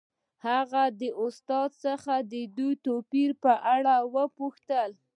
هغه 0.47 0.83
له 0.99 1.07
استاد 1.23 1.69
څخه 1.85 2.13
د 2.31 2.33
دې 2.57 2.69
توپیر 2.85 3.29
په 3.43 3.53
اړه 3.75 3.95
وپوښتل 4.15 4.89